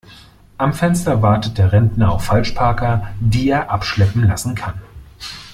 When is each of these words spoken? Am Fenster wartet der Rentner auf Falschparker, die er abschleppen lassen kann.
Am 0.57 0.73
Fenster 0.73 1.21
wartet 1.21 1.59
der 1.59 1.71
Rentner 1.73 2.11
auf 2.11 2.23
Falschparker, 2.25 3.09
die 3.19 3.49
er 3.51 3.69
abschleppen 3.69 4.23
lassen 4.25 4.55
kann. 4.55 4.81